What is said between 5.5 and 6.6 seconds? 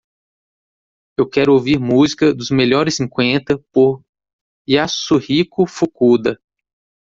Fukuda